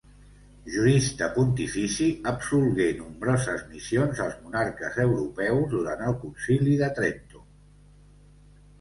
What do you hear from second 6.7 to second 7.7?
de Trento.